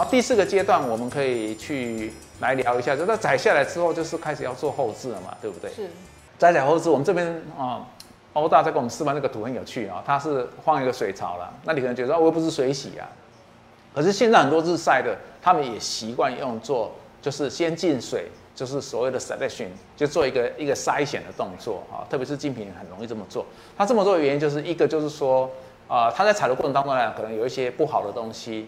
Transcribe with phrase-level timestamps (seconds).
[0.00, 5.70] 然后第四个阶段，我们可以去来聊一下，就在采下来之后，就是开始要做后置了嘛，对不对？
[5.74, 5.90] 是。
[6.38, 7.26] 摘采后置，我们这边
[7.58, 7.86] 啊，
[8.32, 13.04] 欧大在给我们示范那个图很有趣啊，它是放一个水槽了，那你可能觉得我又不是水洗啊，
[13.94, 18.24] 可是现在很多日晒的，他们也习惯用做，就是先进水，
[18.54, 23.44] 就是所谓的 selection，就做一个一个筛选的动作啊，特别是精品很容易这么做。
[23.76, 25.50] 他这么做的原因就是一个就是说，
[25.88, 28.66] 啊，他在采的过程当中呢，可能有一些不好的东西。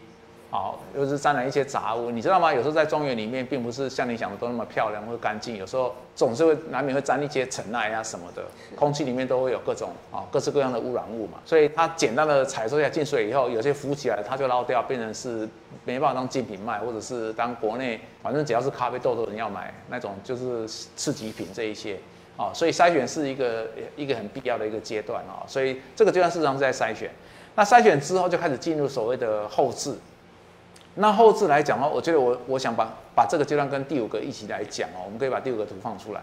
[0.52, 2.52] 好，又是沾染一些杂物，你知道吗？
[2.52, 8.42] 有时候在庄园里面，并不是像你想的都那么漂亮或干净，有时候总是会难免会沾一些尘埃啊什么的，
[8.76, 11.38] 空气里面都会有各种啊各式各样的污染物嘛。
[11.46, 15.48] 所以它简单的采收一下进水以后，有些浮起来，它就捞掉，变成是
[15.86, 21.98] 没办法当精品卖，或者是当国内反正只要是咖啡豆的人要买那种就是次级品这一些
[22.36, 22.52] 啊。
[22.52, 25.40] 所以筛选是一个一个很必要的一个阶段啊。
[25.46, 27.10] 所以这个阶段事实上是在筛选，
[27.54, 29.94] 那筛选之后就开始进入所谓的后置。
[30.94, 36.20] 那后置来讲哦，我觉得我我想把把这个阶段跟第五个一起来讲哦，我们可以把第五个图放出来。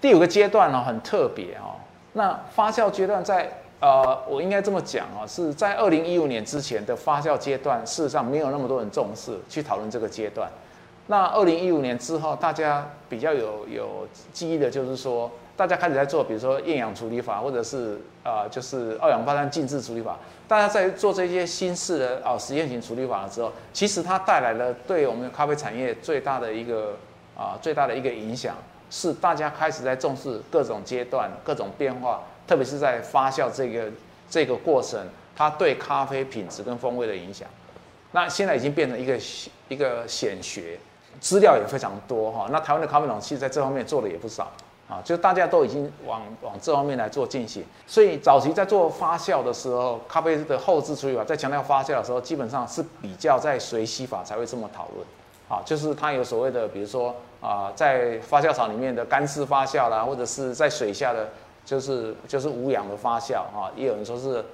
[0.00, 1.74] 第五个阶段呢很特别哦，
[2.12, 10.48] 那发酵阶段在呃，我应该这么讲啊，是在二零一五年之前的发酵阶段，事实上没有那么多人重视去讨论这个阶段。
[11.06, 15.30] 那二零一五年之后，大家比较有有记忆的就是说。
[15.56, 20.18] 大家开始在做，比如说厌氧处理法，或者是呃，就是二氧化碳静置处理法。
[20.48, 26.96] 大家在做这些新式的啊实验型处理法的时候，其实它带来了对我们咖啡产业最大的一个
[27.36, 28.56] 啊最大的一个影响，
[28.90, 33.84] 是大家开始在重视各种阶段、各种变化，特别是在发酵这个
[34.28, 35.00] 这个过程，
[35.36, 37.48] 它对咖啡品质跟风味的影响。
[38.10, 39.18] 那现在已经变成一个
[39.68, 40.78] 一个显学，
[41.20, 42.48] 资料也非常多哈。
[42.50, 44.52] 那台湾的咖啡农其实在这方面做的也不少。
[44.88, 55.06] 啊，就大家都已经往往这方面来做进行，所以早期在做发酵的时候，咖啡的后置处理法在强调发酵的时候，基本上是比较在水洗法才会这么讨论。
[55.48, 61.28] 啊，就是它有所谓的，比如说啊，在发酵槽里面的干式发酵啦，或者是在水下的，
[61.64, 64.44] 就是就是无氧的发酵啊，也有人说是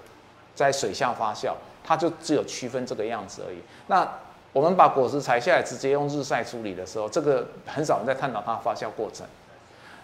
[0.54, 1.52] 在水下发酵，
[1.84, 3.58] 它就只有区分这个样子而已。
[3.86, 4.08] 那
[4.52, 9.26] 我们把果实采下来直接用日晒处理的时候，这个很少人在探讨它发酵过程。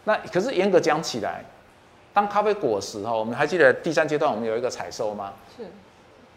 [0.07, 1.45] 那可是严格讲起来，
[2.15, 5.33] 当咖啡果实哈，我们还记得第三阶段我们有一个采收吗？
[5.57, 5.65] 是。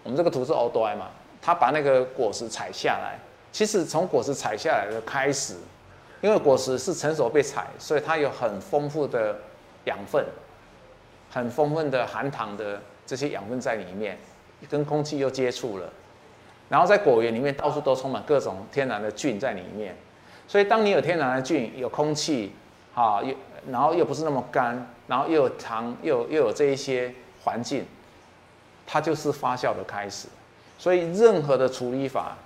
[0.03, 1.09] 我们这个图是 O D I 嘛，
[1.40, 3.19] 他把那个果实采下来。
[3.52, 5.56] 其实从果实采下来的开始，
[6.22, 9.38] 因为果实是成熟被采，所以它有很丰富的
[9.86, 10.25] 养分，
[11.30, 14.18] 很丰富的含糖的这些养分在里面，
[14.69, 15.90] 跟空气又接触了，
[16.69, 19.96] 然后在果园里面到处都充满各种天然的菌在里面，
[20.47, 22.53] 所以当你有天然的菌，有空气，
[22.94, 23.36] 啊，又
[23.69, 27.85] 然后又不是那么干，然后又有糖，又又有这一些环境，
[28.85, 30.27] 它就是发酵的开始。
[30.77, 32.37] 所以任何的处理法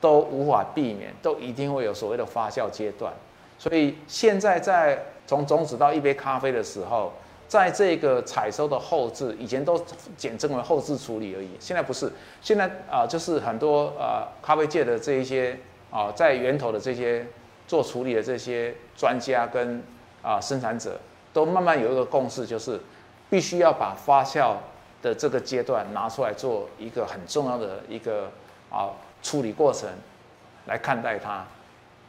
[0.00, 3.12] 都无法避免，都一定会有所谓的发酵阶段。
[3.58, 7.12] 所以现在在从种子到一杯咖啡的时候，
[7.48, 9.82] 在这个采收的后置，以前都
[10.16, 11.48] 简称为后置处理而已。
[11.58, 12.12] 现在不是，
[12.42, 15.58] 现在啊，就是很多啊咖啡界的这一些
[15.90, 17.26] 啊，在源头的这些
[17.66, 19.82] 做处理的这些专家跟
[20.22, 20.98] 啊，生产者
[21.32, 22.80] 都慢慢有一个共识，就是
[23.30, 24.54] 必须要把发酵
[25.02, 28.30] 的这个阶段拿出来做一个很重要的一个
[28.70, 28.90] 啊
[29.22, 29.88] 处理过程
[30.66, 31.44] 来看待它，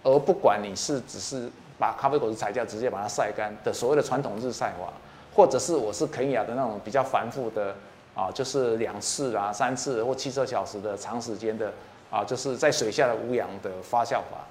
[0.04, 4.92] 而不管你是只是把咖啡果子采掉直接把它晒干的所谓的传统日晒法，
[5.36, 7.76] 或者是我是肯雅的那种比较繁复的
[8.16, 11.72] 啊，就是两次啊、三次或七十二小时的长时间的
[12.12, 14.46] 啊，就是在水下的无氧的发酵法。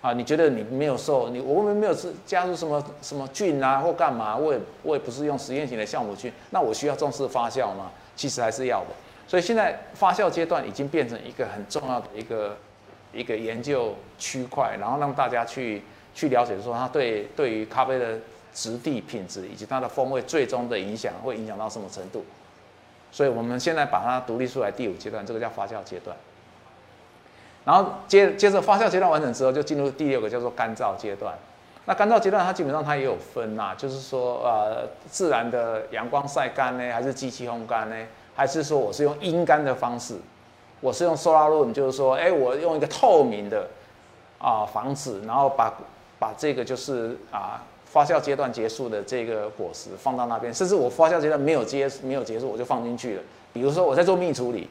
[0.00, 4.36] 啊，你觉得你没有受你我们没有是加入什么什么菌啊或干嘛？
[4.36, 7.90] 我也我也不是用实验型的酵母菌，那我需要重视发酵吗？
[8.14, 8.86] 其实还是要的。
[9.26, 12.56] 所以现在发酵阶段已经变成一个很重要的一个
[13.12, 15.82] 一个研究区块，然后让大家去
[16.14, 18.18] 去了解说它对对于咖啡的
[18.54, 22.24] 质地品质以及它的风味最终的影响会影响到什么程度？
[23.10, 26.16] 所以我们现在把它独立出来第五阶段，这个叫发酵阶段。
[27.68, 31.34] 然后接接着发酵阶段完成之后，就进入第六个叫做干燥阶段。
[31.84, 37.96] 那干燥阶段它基本上它也有分呐，就是说呃自然的阳光晒干呢，还是机器烘干呢，
[38.34, 40.14] 还是说我是用阴干的方式，
[40.80, 43.68] 我是用 solar room，就是说哎我用一个透明的
[44.38, 45.74] 啊房子，然后把
[46.18, 53.22] 把这个就是啊发酵阶段结束的这个果实放到那边，甚至我发酵阶段没有结没有结束我就放进去了。
[53.52, 54.70] 比如说我在做蜜处理。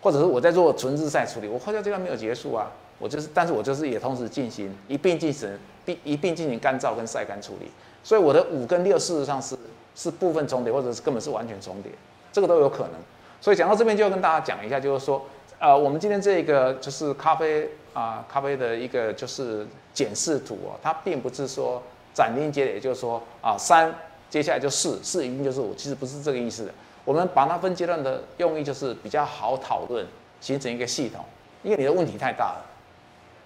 [0.00, 5.48] 或者是我在做纯日晒处理，我发酵阶段没有结束啊，我就是，但是我就是也同时进行一并进行
[5.84, 7.70] 并一并进行干燥跟晒干处理，
[8.04, 9.56] 所以我的五跟六事实上是
[9.94, 11.90] 是部分重叠，或者是根本是完全重叠，
[12.32, 12.92] 这个都有可能。
[13.40, 15.24] 所以讲到这边就要跟大家讲一下，就是说
[15.58, 21.82] 呃，我们今天这个就是咖啡啊，咖啡的一个就是检视图哦，它并不是说
[22.14, 23.94] 斩钉截铁，就是说啊三，
[24.28, 26.72] 接下来就四，四一定就是五，其实不是这个意思的。
[27.06, 30.04] 我们把它分阶段的用意就是比较好讨论，
[30.42, 31.24] 形成一个系统，
[31.62, 32.66] 因为你的问题太大了，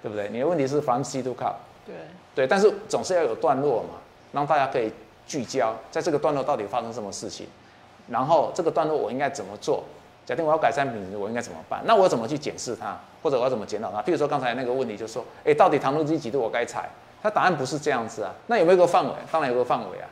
[0.02, 0.28] 对不对？
[0.30, 1.54] 你的问题是 from C to cup，
[1.86, 1.94] 对
[2.34, 4.00] 对，但是总是要有段落嘛，
[4.32, 4.90] 让大家可以
[5.26, 7.46] 聚焦在这个段落到底发生什么事情，
[8.08, 9.84] 然后这个段落我应该怎么做？
[10.26, 11.82] 假定我要改善品质，我应该怎么办？
[11.84, 14.00] 那我怎么去检视它，或者我要怎么检讨它？
[14.02, 16.88] 譬如说刚才那个问题，就是说，哎，到底糖度计几度我该踩？
[17.22, 18.32] 它答案不是这样子啊。
[18.46, 19.12] 那有没有个范围？
[19.30, 20.08] 当然有个范围啊。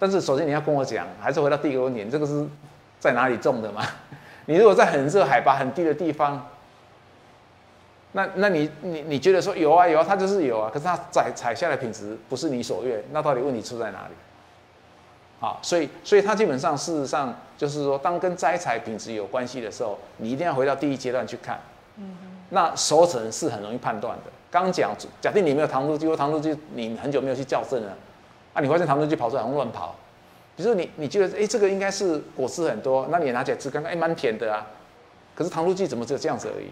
[0.00, 2.44] 但是首先你要跟我讲，还是回到第一个问题，你这个是
[2.98, 3.84] 在哪里种的嘛？
[4.46, 6.44] 你如果在很热、海拔很低的地方，
[8.12, 14.14] 那那你你你觉得说有啊有啊，它就是有啊，可是它采采下来品质不是你所愿，那到底问题出在哪里？
[15.38, 21.60] 好，所以所以它基本上事实上就是说，当跟摘采品质有关系的时候，你一定要回到第一阶段去看。
[21.96, 22.16] 嗯
[22.52, 24.24] 那熟成是很容易判断的。
[24.50, 27.96] 刚讲，假定你没有糖度计或糖度计，你很久没有去校正了，
[28.52, 29.94] 啊，你发现糖度计跑出来乱跑。
[30.56, 34.66] 比如说你你觉得哎这个应该是果汁很多，那你也拿起来吃，刚刚哎蛮甜的啊，
[35.34, 36.66] 可是糖度计怎么只有这样子而已？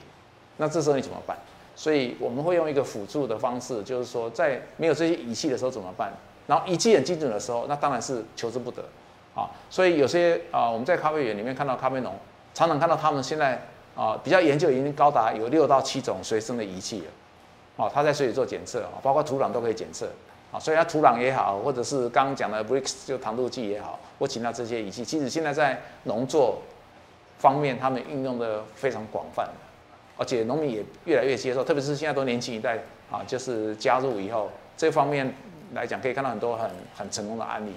[0.57, 1.37] 那这时候你怎么办？
[1.77, 6.13] 所以我们会用一个辅助的方式，就是说在没有这些仪器的时候怎么办？
[6.49, 8.83] 然后仪器很精准的时候，那当然是求之不得，
[9.35, 12.13] 啊，所以有些啊，我们在咖啡园里面看到咖啡农，
[12.53, 13.63] 常常看到他们现在
[13.95, 20.09] 啊比较研究已经高达有六到七种随身的仪器了，啊，他在水里做检测啊，包括土壤都可以检测，
[20.53, 26.63] 啊，所以它土壤也好，或者是刚刚讲的 Brix 就糖度计也好，我请到这些仪器，其实现在在农作
[27.39, 29.49] 方面，他们运用的非常广泛，
[30.17, 32.79] 而且农民也越来越接受，特别是现在都年轻一代
[33.11, 35.33] 啊，就是加入以后这方面。
[35.75, 37.71] 来讲，可以看到很多很很成功的案例，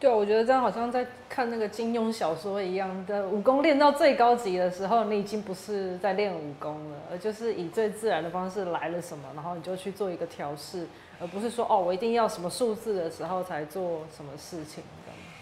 [0.00, 0.10] 对。
[0.10, 10.86] 对，我觉得这样好像在看那个金庸小说一样的，武功练到最高级的时候，你已经不是在练武功了，而就是以最自然的方式来了什么，然后你就去做一个调试，
[11.20, 14.84] 而不是说哦，我一定要什么数字的时候才做什么事情。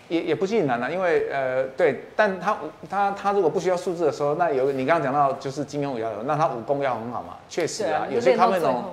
[0.08, 2.58] 也也不尽难了，因为呃，对，但他
[2.90, 8.84] 他他如果不需要数字的时候，那有你刚刚讲到就是金庸武要有，那他武功要很好嘛，确实啊，有些他那种，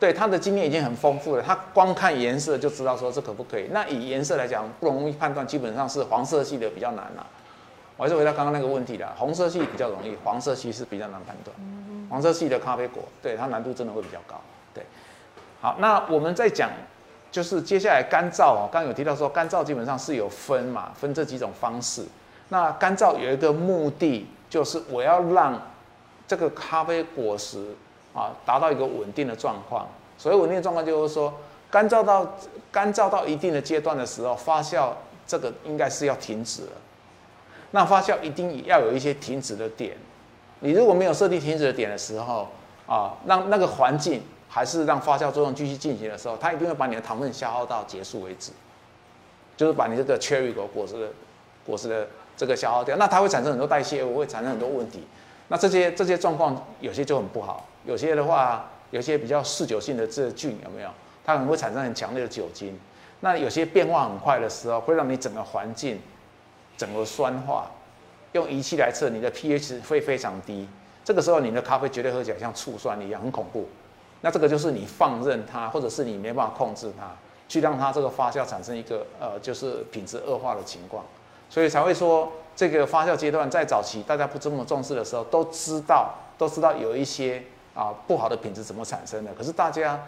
[0.00, 3.68] 对他的经验已经很丰富了，他光看颜色就知道说这可不可以。
[3.70, 7.26] 那以颜色来讲，不容易判断，基本上是黄色系的比较难了。
[7.96, 11.54] 我还是回到刚刚那个问题啦，红色系比较容易，黄色系是比较难判断。
[12.08, 14.40] 黄色系的咖啡果，对它难度真的会比较高。
[14.74, 14.82] 对，
[15.60, 16.70] 好，那我们在讲。
[17.32, 22.04] 就是接下来干燥哦，刚有提到说干燥基本上是有分嘛，分这几种方式。
[22.48, 25.56] 那干燥有一个目的，就是我要让
[26.26, 27.72] 这个咖啡果实
[28.14, 29.86] 啊达到一个稳定的状况。
[30.18, 31.32] 所以稳定的状况就是说，
[31.70, 32.26] 干燥到
[32.70, 34.90] 干燥到一定的阶段的时候，发酵
[35.26, 36.72] 这个应该是要停止了。
[37.70, 39.96] 那发酵一定要有一些停止的点。
[40.60, 42.48] 你如果没有设定停止的点的时候
[42.86, 44.22] 啊，让那个环境。
[44.52, 48.50] 还是让发酵作用继续进行的时候，它一定会把你的糖分消耗到结束为止，
[49.56, 51.08] 就是把你这个 cherry 果果实的
[51.64, 55.06] 果实的这个消耗掉，那它会产生很多代谢物，会产生很多问题。
[55.46, 60.88] 那这些这些状况有些就很不好，有些的话，有些比较嗜酒性的这菌有没有？
[61.24, 62.78] 它可能会产生很强烈的酒精。
[63.20, 66.00] 那有些变化很快的时候，会让你整个环境
[66.76, 67.70] 整个酸化。
[68.32, 70.68] 用仪器来测，你的 pH 会非常低，
[71.04, 73.68] 这个时候你的咖啡绝对喝起来像醋酸一样，很恐怖。
[74.20, 77.10] 那这个就是你放任它，或者是你没办法控制它，
[77.48, 81.04] 去让它这个发酵产生一个呃，就是品质恶化的情况，
[81.48, 87.42] 所以才会说这个发酵阶段在早期大家不这么重视的时候，都知道都知道有一些
[87.80, 89.98] 啊不好的品质怎么产生的，可是大家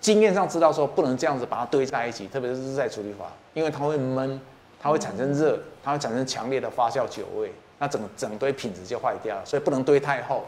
[0.00, 4.40] 经验上知道说不能这样子把它堆在一起，特别是日晒处理法，因为它会闷，
[4.80, 10.44] 它会产生热，它会产生强烈的发酵酒味，那整整堆品质就坏掉了，所以不能堆太厚。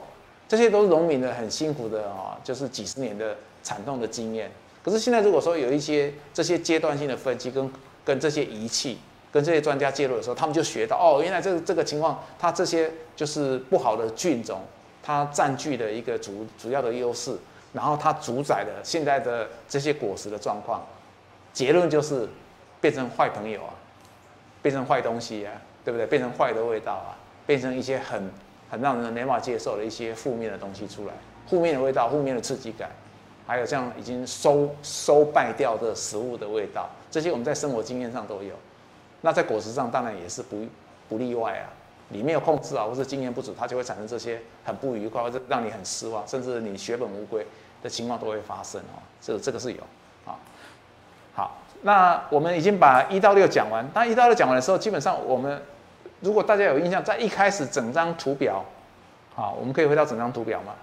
[0.49, 4.51] 这些都是农民的很辛苦的啊，就是几十年的惨痛的经验。
[4.83, 7.73] 可是现在如果说有一些这些阶段性的分析跟
[8.05, 8.99] 跟这些仪器
[9.33, 14.61] 跟这些专家介入的时候，他们就学到哦，原来这这个情况，它这些就是不好的菌种，
[15.05, 17.37] 它占据的一个主主要的优势，
[17.73, 20.83] 然后它主宰了现在的这些果实的状况。
[21.53, 22.29] 结论就是
[22.81, 23.75] 变成坏朋友啊，
[24.63, 25.53] 变成坏东西啊，
[25.85, 26.07] 对不对？
[26.07, 27.15] 变成坏的味道啊，
[27.47, 28.31] 变成一些很。
[28.71, 31.13] 很让人没法接受的一些负面的东西出来，
[31.47, 32.91] 负面的味道、负面的刺激感，
[33.47, 38.53] 还有像已经收收败掉的食物的味道，这些我们在生活经验上都有。
[39.21, 40.67] 那在果实上当然也是不
[41.09, 41.71] 不例外啊。
[42.11, 47.47] 里面有控制啊，或是经验不足，它就会产生这些很不愉快，或者让你很失望，甚至你血本无归
[47.83, 49.01] 的情况都会发生哦。
[49.21, 49.81] 这这个是有
[50.25, 50.37] 啊。
[51.35, 53.87] 好，那我们已经把一到六讲完。
[53.93, 55.61] 当一到六讲完的时候，基本上我们
[56.21, 58.65] 如果大家有印象，在一开始整张图表，
[59.35, 60.75] 好，我们可以回到整张图表吗？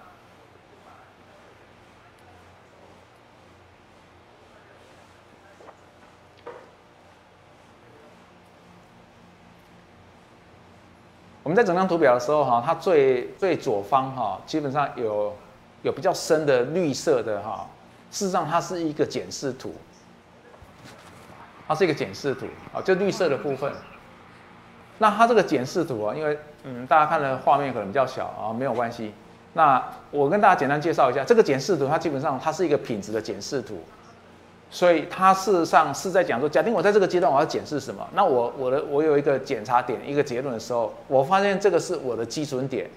[11.52, 15.36] 们在整张图表的时候，哈，它最最左方哈，基本上有
[15.82, 17.68] 有比较深的绿色的哈，
[18.10, 19.76] 事实上它是一个检视图，
[21.68, 23.72] 它是一个检视图啊，就绿色的部分。
[24.98, 29.14] 那它这个检视图啊，因为嗯，大家看的画面可能比较小啊，没有关系。
[29.54, 33.82] 那我跟大家简单介绍一下，这个检视图它基本上它是一个品质的检视图。
[34.74, 42.90] 所以它事实上是在讲说，假定我在这个阶段我要检视什么，那我我的我有一个检查点一个结论的时候，我发现这个是我的基准点，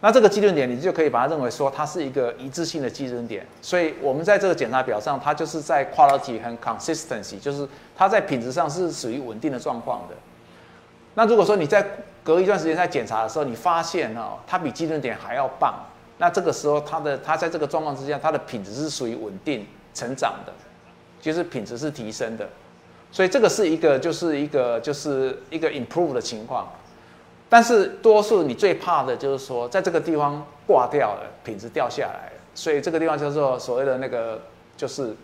[0.00, 3.46] 那这个基准点你就可以把它认为说它是一个一致性的基准点。
[3.62, 7.66] 所以我们在这个检查表上，它就是在 quality 和 consistency，就是
[7.96, 10.16] 它在品质上是属于稳定的状况的。
[11.14, 11.86] 那如果说你在
[12.24, 15.74] 隔一段时间在检查的时候，你发现哦，它比基准点还要棒，
[16.18, 20.52] 那这个时候它的它在这个状况之下，它的品质是属于稳定成长的。
[21.24, 22.46] 就是品质是提升的，
[23.10, 26.70] 所以这个是一个就是一个就是一个 improve 的情况，
[27.48, 34.38] 但是多数你最怕的就是说在这个地方挂掉了，品质掉下来了，所以这个地方叫做所谓的那个
[34.76, 35.16] 就是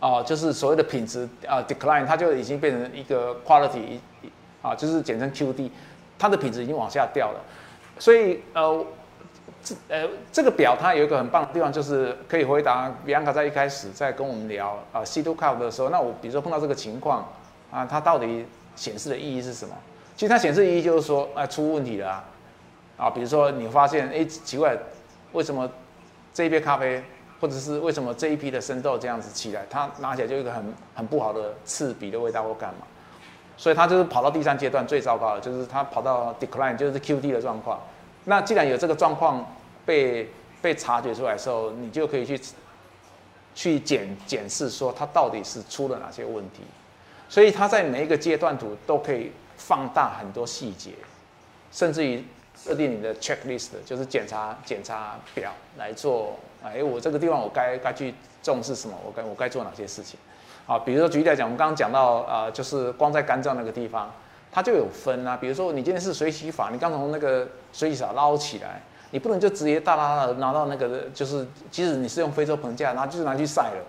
[0.00, 3.98] 哦，就是所谓的品质啊 decline，它就已经变成一个 quality
[4.62, 5.68] 啊，就是简称 QD，
[6.18, 7.40] 它的品质已经往下掉了，
[7.98, 8.82] 所以呃。
[9.64, 17.28] 这呃，这个表它有一个很棒的地方，就是可以回答 Bianca 在一开始在跟我们聊啊 C to Cup 的时候，那我比如说碰到这个情况
[17.70, 19.74] 啊，它到底显示的意义是什么？
[20.16, 22.24] 其实它显示意义就是说，啊出问题了啊，
[22.96, 24.76] 啊，比如说你发现哎奇怪，
[25.32, 25.70] 为什么
[26.34, 27.02] 这一杯咖啡，
[27.40, 32.86] 或者是为什么这一批的生豆这样子起来，它拿起来就一个很很不好的刺鼻的味道或干嘛？
[33.56, 37.78] 所以它就是跑到第三阶段最糟糕的，就是它跑到 decline，就是 QD 的状况。
[38.24, 39.44] 那既然有这个状况
[39.84, 40.28] 被
[40.60, 42.40] 被察觉出来的时候，你就可以去
[43.54, 46.62] 去检检视说它到底是出了哪些问题，
[47.28, 50.92] 所以它在每一个阶段图都可以放大很多细节，
[51.72, 52.24] 甚至于
[52.56, 56.38] 设定你的 checklist，就是检查检查表来做。
[56.62, 58.96] 哎，我这个地方我该该去重视什么？
[59.04, 60.16] 我该我该做哪些事情？
[60.64, 64.08] 啊，比如说举例来讲，我们刚刚讲到啊，就是光在肝脏那个地方。
[64.52, 73.84] 它就有分啊，比如说你今天是水洗法，你刚从那个水洗槽捞起来，你不能就直接大大的拿到那个，就是即使你是用非洲棚架，然后就是拿去晒了。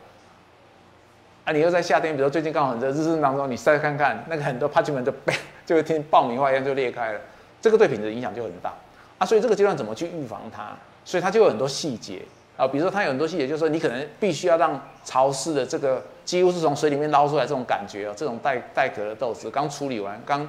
[1.44, 5.34] 啊，你又在夏天，比如最近刚好很热，日日当中你晒看看，那个很多 parchment 就被
[5.66, 7.20] 就会听爆米花一样就裂开了，
[7.60, 8.74] 这个对品质影响就很大
[9.18, 9.26] 啊。
[9.26, 10.70] 所以这个阶段怎么去预防它？
[11.04, 12.22] 所以它就有很多细节。
[12.56, 20.48] 啊，比如说它有很多细节，就是说你可能必须要让潮湿的这个几乎是从水里面捞出来这种感觉哦，这种带带壳的豆子刚处理完，刚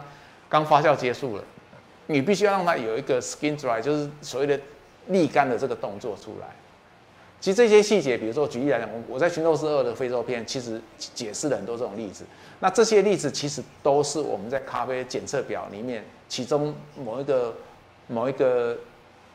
[0.48, 1.44] 刚发酵结束了，
[2.06, 4.58] 你必须要让它有一个 skin dry，就是所谓的
[5.10, 6.46] 沥干的这个动作出来。
[7.40, 12.24] 其实这些细节，比如说举例来讲，我我在《寻斗士二》的非洲篇其实解释了很多这种例子。
[12.60, 17.54] 那这些例子其实都是我们在咖啡检测表里面其中某一个
[18.06, 18.74] 某一个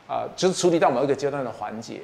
[0.08, 2.02] 啊，就是处理到某一个阶段的环节。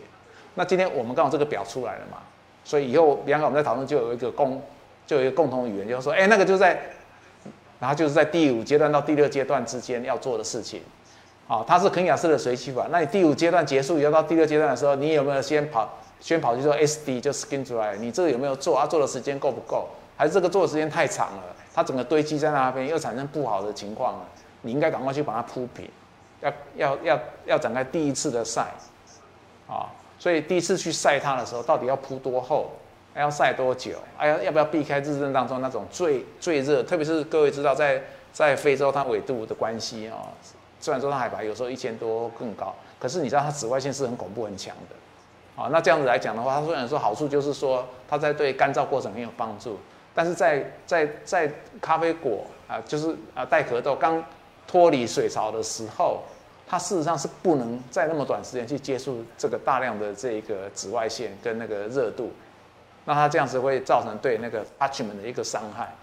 [0.56, 2.18] 那今天我们刚好这个表出来了嘛，
[2.64, 4.62] 所以以后比方说我们在讨论就有一个共，
[5.06, 6.80] 就有一个共同语言，就是说，哎，那个就在，
[7.80, 10.82] 然后就是在第五阶段到第六阶段之间要做的事情，
[11.46, 12.88] 好，它是肯雅式的随机法。
[12.90, 15.88] 那你第五阶段结束以后到第六阶段的时候，你有没有先跑，
[16.20, 17.98] 先跑去做 SD 就 skin dry？
[17.98, 18.88] 你这个有没有做啊？
[18.88, 19.90] 做的时间够不够？
[20.16, 21.44] 还是这个做的时间太长了，
[21.74, 24.26] 它整个堆积在那边又产生不好的情况了？
[24.62, 25.90] 你应该赶快去把它铺平，
[26.40, 28.62] 要要要要展开第一次的晒，
[29.68, 29.92] 啊。
[30.18, 32.72] 所以第一次去晒它的时候，到底要铺多厚，
[33.14, 33.98] 还要晒多久？
[34.18, 36.82] 哎呀，要不要避开日正当中那种最最热？
[36.84, 38.02] 特别是各位知道，在
[38.34, 40.28] 在非洲它纬度的关系啊，
[40.80, 49.78] 虽然说它海拔有时候一千多更高，可是你知道它紫外线是很恐怖很强的，啊，那这样子来讲的话，它虽然说好处就是说它在对干燥过程很有帮助，
[50.14, 54.24] 但是在在在咖啡果啊，就是啊带壳豆刚
[54.66, 56.24] 脱离水槽的时候。
[56.68, 62.32] 它事实上是不能在那么短时间去接触这个大量的这个紫外线跟那个热度，
[63.06, 65.94] 那它这样子会造成对那个 attachment 的一个伤害，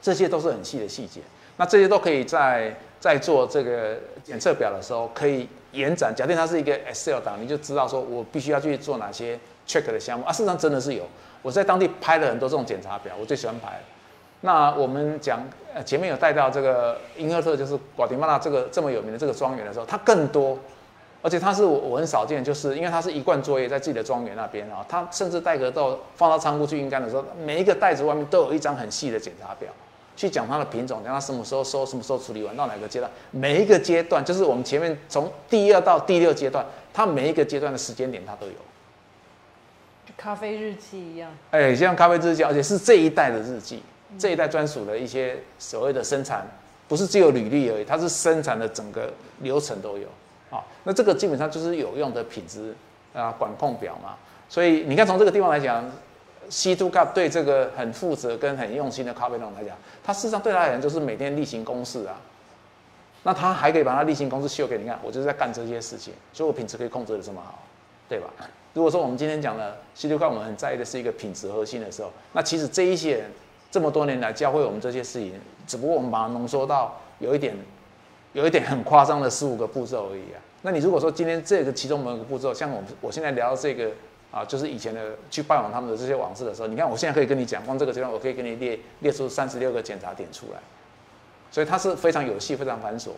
[0.00, 1.20] 这些都是很细的细节。
[1.58, 6.14] 那这些都可以在在做这个检测表的时候可以延展。
[6.14, 10.32] 假定它是一个 Excel 档，你就知道说我必须要去做哪些 check 的项目啊。
[10.32, 11.04] 事实上真的是有，
[11.42, 13.78] 我在当地拍了很多这种检查表，我最喜欢拍。
[14.40, 15.40] 那我们讲，
[15.74, 20.56] 呃，前面有带到这个英赫特，就是瓜迪马拉这个这么有名的这个庄园的时候，它更多，
[21.22, 29.68] 而且它是我我很少见，就是因为它是一贯作业在自己的庄园那边啊，它甚至带个到放到仓库去阴干的时候，每一个袋子外面都有一张很细的检查表，
[30.14, 36.64] 去讲它的品种，讲它什么时候收，什么时候处理完，到哪个阶段，每一个阶段就是我们前面从第二到第六阶段，
[36.94, 38.52] 它每一个阶段的时间点它都有。
[40.16, 43.82] 咖啡日记一样，哎，像咖啡日记，而且是这一代的日记，
[44.18, 46.46] 这一代专属的一些所谓的生产，
[46.86, 50.06] 不是只有履历而已，它是生产的整个流程都有。
[50.50, 52.74] 啊，那这个基本上就是有用的品质
[53.12, 54.16] 啊管控表嘛。
[54.48, 55.84] 所以你看从这个地方来讲
[56.48, 62.18] ，C to Cup 对这个很负责跟很用心的咖啡农来讲，他事实上对他来讲就是每天例行公事啊。
[63.24, 67.62] 那他还可以把他例行公事秀给你看，我就是在干这些事情，所以我品质可以控制的这么好，
[68.08, 68.28] 对吧？
[68.72, 73.30] 如果说我们今天讲的 C to Cup 我们很在意的是一个品质核心的时候，那其实这一些人
[73.70, 75.34] 这么多年来教会我们这些事情，
[75.66, 77.56] 只不过我们把它浓缩到有一点。
[78.34, 80.38] 有一点很夸张的十五个步骤而已啊。
[80.60, 83.90] 那你如果说今天这个其中某个步骤，像我们我现在聊这个
[84.30, 90.58] 啊，就是以前的去拜访他们的这些往事的时候，你看我现在可以跟你讲，光这个阶段我可以给你列列出三十六个检查点出来，
[91.50, 93.12] 所以它是非常有戏、非常繁琐，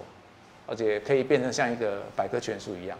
[0.66, 2.96] 而且可以变成像一个百科全书一样。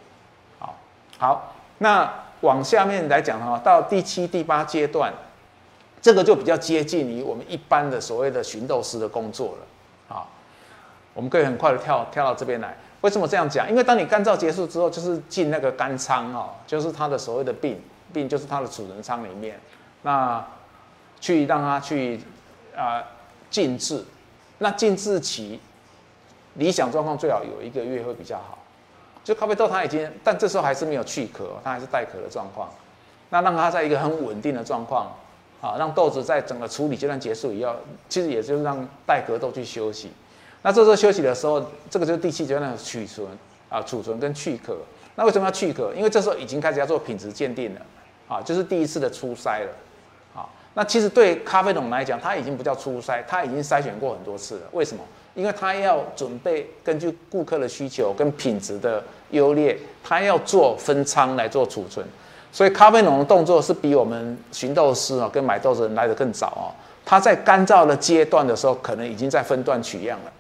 [0.59, 0.75] 好，
[1.16, 5.14] 好，那往下面来讲哈，到第七、第八阶段，
[6.02, 10.16] 这个就比较接近于我们一般的所谓的寻豆师的工作了。
[10.16, 10.26] 啊
[11.12, 12.76] 我们可以很快的跳跳到这边来。
[13.00, 13.69] 为什么这样讲？
[13.69, 17.80] 因为当你干燥结束之后，就是进那个干仓哦，就是它的所谓的病
[18.12, 19.59] 病，就是它的储存仓里面，
[20.02, 20.45] 那
[21.19, 22.21] 去让它去
[22.76, 23.02] 啊
[23.50, 24.04] 静置。
[24.59, 25.59] 那静置期
[26.54, 28.59] 理想状况最好有一个月会比较好。
[29.25, 32.69] 就咖啡豆它已经，但这时候还是没有去壳，它还是带壳的状况。
[33.30, 35.11] 那让它在一个很稳定的状况
[35.61, 37.75] 啊，让豆子在整个处理阶段结束以后，
[38.09, 40.11] 其实也就是让带壳豆去休息。
[40.62, 43.29] 那这时候休息的时候，这个就是第七阶段的储存
[43.69, 44.76] 啊，储存跟去壳。
[45.17, 45.93] 那为什么要去壳？
[45.95, 47.81] 因为这时候已经开始要做品质鉴定了
[48.29, 49.71] 啊，就是第一次的初筛了
[50.35, 50.49] 啊。
[50.75, 54.62] 那其实对咖啡农来讲，它已经不叫初筛，它已经筛选过很多次了。
[54.73, 55.02] 为什么？
[55.35, 62.04] 因为它要准备根据顾客的需求跟品质的优劣，它要做分仓来做储存。
[62.52, 66.71] 所以咖啡农的动作是比我们寻豆师啊跟买豆子人来的更早啊。
[67.04, 70.32] 他在干燥的阶段的时候，可能已经在分段取样了。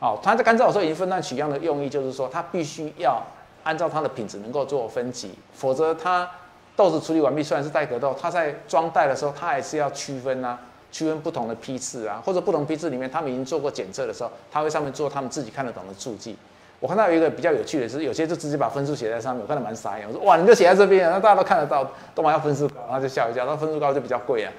[0.00, 3.22] 好，它在干燥的时候已经分段取样的用意，就是说它必须要
[3.64, 6.26] 按照它的品质能够做分级，否则它
[6.74, 10.58] 豆子处理完毕，虽然是带壳豆，它在装袋的时候，它还是要区分啊，
[10.90, 16.34] 区分不同的批次啊，或者不同批次里面，他们已经做过检测的时候，它会上面做他们自己看得懂的注记。
[16.80, 20.08] 我看到有一个比较有趣的是，有些就直接把分数写在上面，我看得蛮傻眼。
[20.08, 23.44] 我说哇，你就写在这边，那大家都看得到，都嘛要分数高，然后就笑一笑。
[23.44, 24.52] 那分数高就比较贵啊，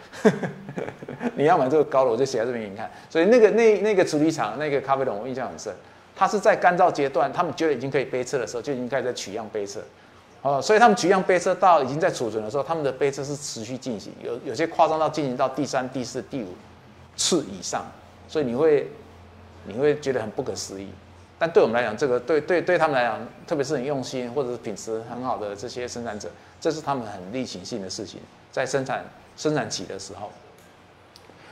[1.35, 2.89] 你要买这个高的，我就写在这边给你看。
[3.09, 5.73] 所以那个那那个处理厂那个咖啡桶，我印象很深。
[6.15, 9.81] 它是在干燥阶段，他们觉得已经可以杯测的时候，就已经开始在取样杯测。
[10.43, 16.49] 哦，所以他们取样杯测到已经在储存的时候，他们的杯测是持续进行，有有些夸张到进行到第三、第四、第五
[17.15, 17.83] 次以上，
[18.27, 18.87] 所以你会
[19.65, 20.87] 你会觉得很不可思议。
[21.41, 28.19] 但对我们来讲，这个对对对他们来讲，特别是很用心或者是品质很好的这些生产者，这是他们很例行性的事情，
[28.51, 29.03] 在生产
[29.35, 30.29] 生产期的时候。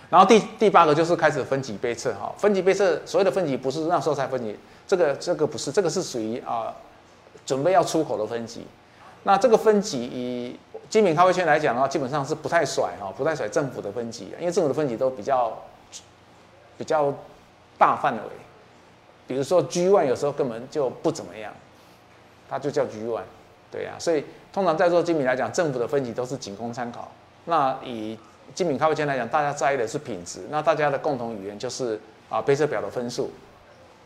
[0.08, 6.72] 然后第第八个就是开始分级杯测哈，分级杯测所谓的分级不是那时候才分级，这个这个不是，这个是属于啊
[7.44, 8.68] 准备要出口的分级。
[9.24, 15.58] 那这个分级以精品咖啡圈来讲的话，基本上是不太甩哈，不太甩政府的分级，因为政府的分级都比较
[16.78, 17.12] 比较
[17.80, 18.22] 大范围。
[19.30, 21.54] 比如说 G one 有时候根本就不怎么样，
[22.50, 23.22] 它就叫 G one，
[23.72, 27.12] 对呀，所以通常在做精品来讲，政府的分级都是仅供参考。
[27.46, 28.18] 那以
[28.56, 33.30] 精品咖啡圈来讲，大家在意的是品质，那大家的共同语言就是啊杯测表的分数，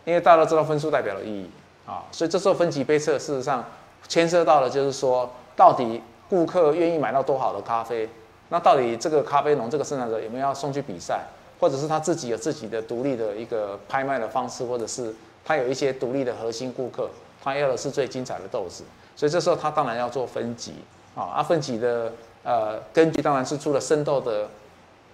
[0.04, 1.50] 因为大家都知道分数代表了意义
[1.88, 3.64] 啊，所以这时候分级杯测事实上
[4.10, 8.10] 牵涉到的就是说，到底顾客愿意买到多好的咖啡，
[8.50, 11.24] 那到底这个咖啡农这个生产者有没有要送去比赛？
[11.64, 17.10] 或者是他自己有自己的独立的一个拍卖的方式，或者是他有一些独立的核心顾客，
[17.42, 18.84] 他要的是最精彩的豆子，
[19.16, 20.74] 所以这时候他当然要做分级
[21.16, 22.12] 啊，啊分级的
[22.44, 24.46] 呃根据当然是除了生豆的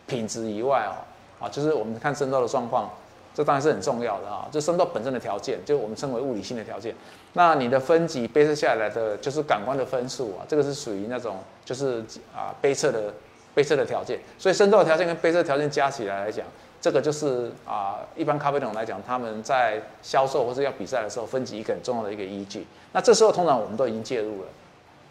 [0.07, 2.89] 品质以外哦，啊就是我们看生豆的状况，
[3.35, 6.95] 这当然是很重要的啊，这生豆本身的条件，就我们称为物理性的条件，
[7.33, 12.03] 那你的分级杯测下来的就是感官的分数啊，这个是属于那种就是
[12.35, 13.13] 啊杯测的。
[13.53, 16.45] 杯测的条件，所以生豆的条件跟杯测条件加起来来讲，
[16.79, 22.65] 这个就是啊，一般咖啡农来讲，他们在销售或者要比赛的时候，分级一个很重要的一个依据。
[22.93, 24.47] 那这时候通常我们都已经介入了，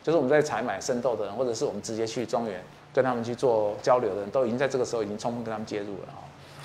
[0.02, 2.62] 就是我们在采买生豆的人，或者是我们直接去庄园
[2.94, 6.24] 跟他们去做交流的人，都已经在这个时候已经充分跟他们介入了啊。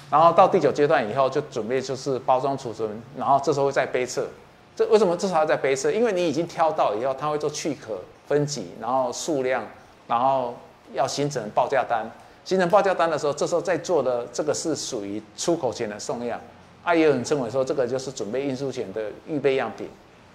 [0.09, 4.27] 然后到第九阶段以后，就准备就是包装储存，然后这时候会在杯测。
[4.75, 5.91] 这为什么这时候要在杯测？
[5.91, 9.65] 因为你已经挑到以后，他会做去壳分级，然后数量，
[10.07, 10.55] 然后。
[10.93, 12.05] 要形成报价单，
[12.45, 16.39] 形成报价单的时候，这时候在做的这个是属于出口前的送样，
[16.83, 19.89] 啊，也有人称为说这个就是准备运输前的预备样品，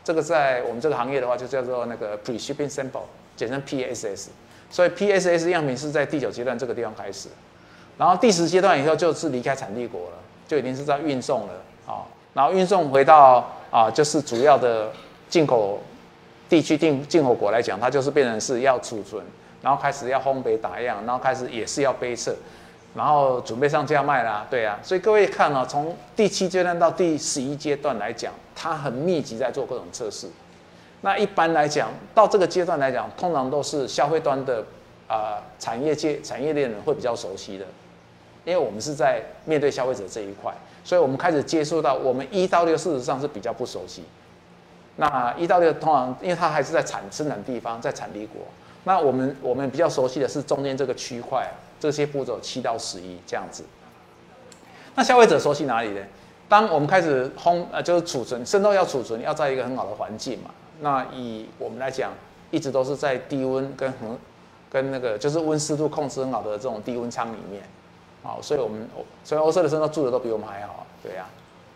[0.05, 3.03] 这个在我们这个行业的话就叫做那个 pre-shipping sample，
[3.37, 4.29] 简称 PSS。
[4.71, 7.31] 所以 PSS 样品是在第九阶段这个地方开始，
[7.97, 10.17] 然后第十阶段以后就是离开产地国了，
[10.47, 11.55] 就已经是在运送了
[11.87, 14.91] 啊，然后运送回到啊就是主要的
[15.31, 15.81] 进口
[16.51, 19.25] 地区进进口国来讲，它就是变成是要储存。
[19.69, 22.35] 然后开始要烘焙打样，然后开始也是要杯测，
[22.95, 30.27] 然后准备上架卖啦，对啊，所以各位看哦，从第七阶段到第十一阶段来讲，它很密集在做各种测试。
[31.03, 34.65] 那一般来讲，到这个阶段来讲，通常都是消费端的
[35.07, 37.67] 啊产业界产业链人会比较熟悉的，
[38.47, 40.51] 因为我们是在面对消费者这一块，
[40.83, 44.03] 所以我们开始接触到我们一到六事实上是比较不熟悉。
[44.97, 48.41] 那一到六通常因为它还是在产生产地方，在产地国。
[48.89, 51.47] 那我们我们比较熟悉的是中间这个区块，
[51.79, 53.63] 这些步骤七到十一这样子。
[54.95, 56.01] 那消费者熟悉哪里呢？
[56.49, 60.51] 当我们开始烘呃就是储存，生豆要储存，要在一个很好的环境嘛。
[60.81, 62.13] 那以我们来讲，
[62.51, 64.19] 一直都是在低温跟很
[64.71, 67.63] 跟那个就是温湿度控制很好的这种低温仓里面，
[68.23, 68.89] 好，所以我们
[69.23, 71.27] 所以欧洲的生豆住的都比我们还好，对呀，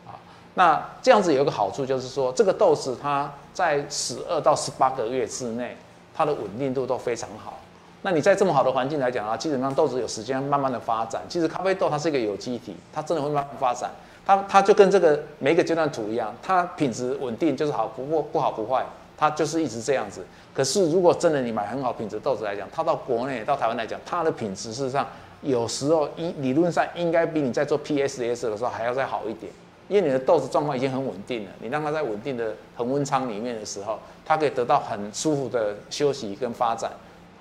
[0.06, 0.16] 啊，
[0.54, 5.76] 那这样子有一个好处就是说，这个豆子它在十二到十八个月之内。
[6.14, 7.58] 它的稳定度都非常好。
[8.02, 11.22] 那你在这么好的环境来讲啊，基本上豆子有时间慢慢的发展。
[11.28, 13.90] 其实咖啡豆它是一个有机体，它真的会慢慢发展。
[14.26, 18.84] 它它就跟这个每一个阶段土一样，它品质稳定就是好，不不不好不坏，
[19.16, 20.24] 它就是一直这样子。
[20.52, 25.06] 可是如果真的你买很好品质豆子来讲，它到国内到台湾来讲，它的品质事实上
[25.40, 29.52] 有时候一理论上应该比你在做 PSS 的时候还要再好一点。
[29.92, 36.90] 因为你的豆子状况已经很稳定了，你让它在稳定的恒温仓里面的时候，它可以得到很舒服的休息跟发展，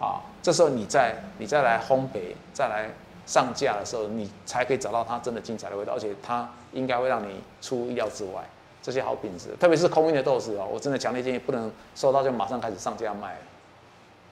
[0.02, 2.90] 啊，这时候你再你再来烘焙，再来
[3.26, 8.44] 上架的时候，你才可以找到它真的精彩的味道，而且它应该会让你出意料之外，
[8.84, 13.38] 这些好品质，特别是空运的豆子哦，我真的强烈建议不能收到就马上开始上架卖，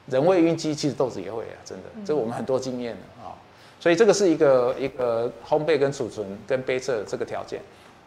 [0.08, 3.32] 人为晕机，其实豆子也会啊，真的，这我们很多经验的啊，
[3.80, 7.62] 所以这个是一个一个烘焙跟储存跟杯测这个条件。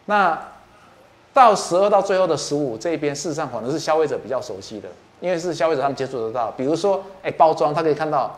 [0.05, 0.39] 那
[1.33, 4.89] 到十二到最后的十五这边，事实上可能是消费者比较熟悉的，
[5.19, 6.51] 因为是消费者他们接触得到。
[6.51, 8.31] 比如说，哎，包装，他可以看到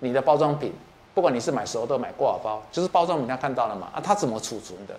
[0.00, 0.72] 你的包装品，
[1.14, 3.88] 不管你是买熟豆买挂包，就是包装品他看到了嘛？
[3.94, 4.94] 啊，他怎么储存的？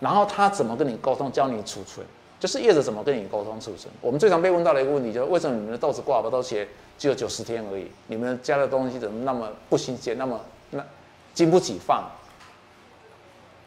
[0.00, 2.06] 然后他怎么跟你沟通，教你储存，
[2.38, 3.92] 就是业者怎么跟你沟通储存。
[4.00, 7.90] 我们最常被问到的一个问题就是，为什么你们的豆子挂包都写只有九十天而已？
[8.08, 10.38] 你们家的东西怎么那么不新鲜，那么
[10.70, 10.84] 那
[11.32, 12.04] 经不起放？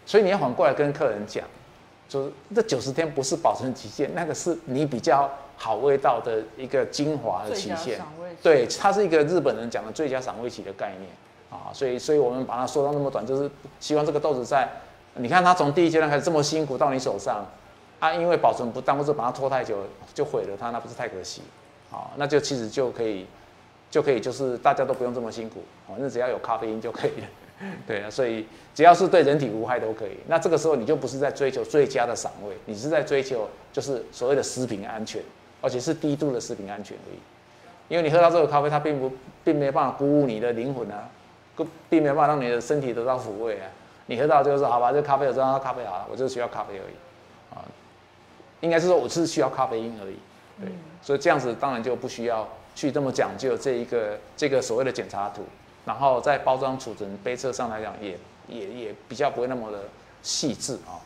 [0.06, 1.44] 所以你要反过来跟客人讲。
[2.12, 8.02] 就是这九十天不是保存期限，那个是你比较好味道的一个精华的期限。
[8.44, 11.10] 对，它是一个日本人讲的最佳赏味期的概念
[11.50, 14.68] 啊，所以，所以我们把它说到那么短，就是希望这个豆子在，
[15.14, 17.46] 你看它从第一阶段开始这么辛苦到你手上，
[18.02, 19.78] 啊，因为保存不当或者把它拖太久
[20.14, 21.42] 就毁了它，那不是太可惜
[21.90, 22.12] 啊？
[22.18, 23.26] 那就其实就可以，
[23.90, 27.28] 就可以就是大家都不用这么辛苦，反正只要有咖啡因就可以了。
[27.86, 30.18] 对啊，所以只要是对人体无害都可以。
[30.28, 35.22] 那这个时候你就不是在追求最佳的赏味，你是在追求就是所谓的食品安全，
[35.62, 37.20] 而且是低度的食品安全而已。
[37.88, 39.12] 因为你喝到这个咖啡，它并不
[39.44, 41.10] 并没有办法鼓舞你的灵魂啊，
[41.90, 43.68] 并没有办法让你的身体得到抚慰啊。
[44.08, 47.64] 你喝到就是好吧，这咖啡我知道它咖啡好了，我就需要咖啡而已啊。
[48.62, 50.16] 应该是说我是需要咖啡因而已。
[50.60, 50.70] 对，
[51.02, 55.44] 所以这样子当然就不需要去这么讲究这一个这个所谓的检查图。
[55.86, 58.18] 然后在包装、储存、杯测上来讲，也
[58.48, 59.80] 也也比较不会那么的
[60.22, 61.00] 细致啊。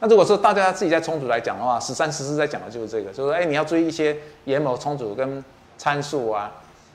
[0.00, 5.44] 那如果说大家自己在充足来讲的话，十三、十四在讲的就是这个，就是说，哎，你要注意一些研磨充足跟
[5.76, 6.52] 参数啊。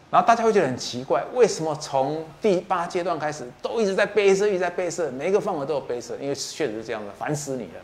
[0.09, 6.15] 然后大家会觉得很奇怪，为什么从第八阶段开始都一直在杯测，一直在杯测，每一个范围都有杯测？
[6.17, 7.81] 因为确实是这样的，烦死你了。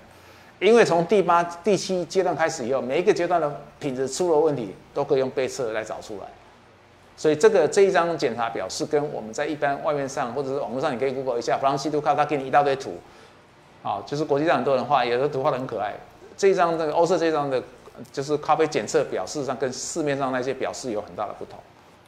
[0.59, 6.27] 因为从第八、第七阶段开始以后，每一个阶段的品质出了问题，都可以用杯测来找出来。
[7.19, 12.93] 所以这个这一张检查表是跟我们在一般外面上或者是网络上，你可以 Google 一下弗朗西杜卡，他给你一大堆图，
[13.83, 15.93] 啊，就是国际上很多人画，有的图画的很可爱。
[16.37, 17.61] 这一张这个欧色这张的，
[18.13, 21.59] 就是咖啡检测表，事实上跟市面上那些表示有很大的不同。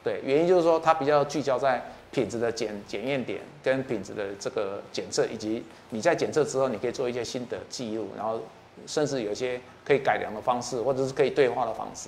[0.02, 8.39] 对，原因就是说它比较聚焦在品质的检检验点跟品质的这个检测，以及你在检测之后，你可以做一些新的记录，然后
[8.88, 12.08] 甚至有一些可以改良的方式，或者是可以对话的方式。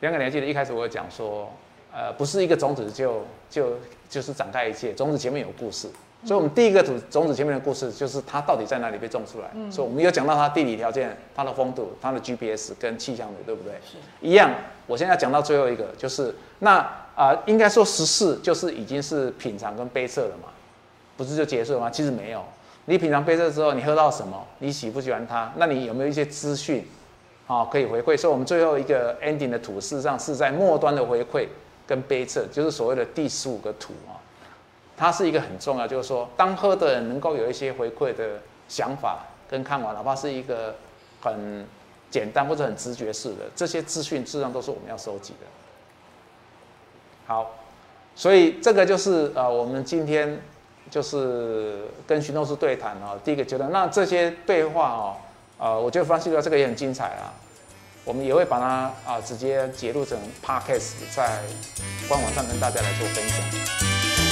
[0.00, 1.52] 两个年记得一开始我讲说，
[1.92, 3.72] 呃，不是一个种子就就
[4.08, 5.88] 就是展开一切，种子前面有故事，
[6.24, 9.50] 所以我们第一个种种子前面的故事就是它到底在哪里被种出来。
[9.70, 13.72] 所以我们有讲到它地理条件、它的风度、它的 GPS 跟气象的，对不对？
[13.84, 13.96] 是。
[14.20, 14.50] 一样，
[14.86, 16.78] 我现在讲到最后一个，就是那
[17.16, 20.50] 啊、应该说十四就是已经是品尝跟杯测了嘛，
[21.16, 21.90] 不是就结束了吗？
[21.90, 22.44] 其实没有，
[22.84, 25.52] 你品尝杯测之后，你喝到什么，你喜不喜欢它？
[25.56, 26.86] 那你有没有一些资讯，
[27.48, 28.16] 啊、可以回馈？
[28.16, 31.48] 所以我们最后一个 ending 的图，事实上是在末端的回馈
[31.86, 34.14] 跟杯测，就是所谓的第十五个图啊。
[34.96, 40.74] 它是一个很重要，就是说，当喝的人能够有一些回馈的想法跟看法，哪怕是一个
[41.22, 41.64] 很
[42.10, 45.46] 简单或者很直觉式的，这些资讯，事实上都是我们要收集的。
[47.26, 47.50] 好，
[48.16, 50.38] 所以这个就是呃，我们今天
[50.90, 53.70] 就是跟徐诺师对谈哦，第一个阶段。
[53.70, 55.16] 那这些对话哦，
[55.58, 57.34] 啊，我觉得方西哥这个也很精彩啊，
[58.04, 61.40] 我们也会把它啊、直接截录成 podcast，在
[62.08, 64.27] 官网上跟大家来做分享。